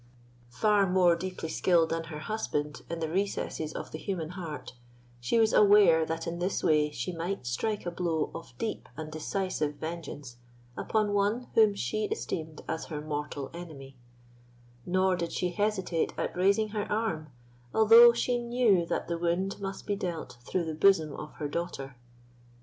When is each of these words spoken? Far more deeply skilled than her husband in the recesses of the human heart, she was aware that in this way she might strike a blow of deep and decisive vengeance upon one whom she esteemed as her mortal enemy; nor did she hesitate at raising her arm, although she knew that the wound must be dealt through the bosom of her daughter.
Far 0.49 0.89
more 0.89 1.15
deeply 1.15 1.49
skilled 1.49 1.89
than 1.91 2.05
her 2.05 2.17
husband 2.21 2.81
in 2.89 2.99
the 3.01 3.07
recesses 3.07 3.71
of 3.71 3.91
the 3.91 3.99
human 3.99 4.29
heart, 4.29 4.73
she 5.19 5.37
was 5.37 5.53
aware 5.53 6.07
that 6.07 6.25
in 6.25 6.39
this 6.39 6.63
way 6.63 6.89
she 6.89 7.11
might 7.15 7.45
strike 7.45 7.85
a 7.85 7.91
blow 7.91 8.31
of 8.33 8.57
deep 8.57 8.89
and 8.97 9.11
decisive 9.11 9.75
vengeance 9.75 10.37
upon 10.75 11.13
one 11.13 11.49
whom 11.53 11.75
she 11.75 12.05
esteemed 12.05 12.63
as 12.67 12.85
her 12.85 12.99
mortal 12.99 13.51
enemy; 13.53 13.95
nor 14.87 15.15
did 15.15 15.31
she 15.31 15.51
hesitate 15.51 16.13
at 16.17 16.35
raising 16.35 16.69
her 16.69 16.91
arm, 16.91 17.29
although 17.71 18.11
she 18.11 18.39
knew 18.39 18.87
that 18.87 19.07
the 19.07 19.19
wound 19.19 19.59
must 19.61 19.85
be 19.85 19.95
dealt 19.95 20.39
through 20.41 20.65
the 20.65 20.73
bosom 20.73 21.13
of 21.13 21.33
her 21.35 21.47
daughter. 21.47 21.95